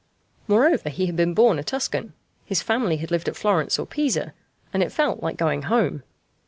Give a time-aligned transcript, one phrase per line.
[0.47, 2.13] Moreover, he had been born a Tuscan,
[2.43, 4.33] his family had lived at Florence or Pisa,
[4.73, 6.01] and it felt like going home.